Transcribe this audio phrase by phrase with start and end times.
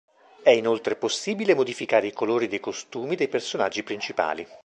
[0.41, 4.47] È inoltre possibile modificare i colori dei costumi dei personaggi principali.